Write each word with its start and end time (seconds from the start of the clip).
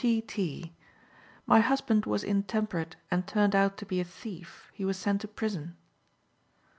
P. 0.01 0.19
T.: 0.19 0.73
"My 1.45 1.59
husband 1.59 2.07
was 2.07 2.23
intemperate, 2.23 2.95
and 3.11 3.27
turned 3.27 3.53
out 3.55 3.77
to 3.77 3.85
be 3.85 3.99
a 3.99 4.03
thief. 4.03 4.71
He 4.73 4.83
was 4.83 4.97
sent 4.97 5.21
to 5.21 5.27
prison." 5.27 5.77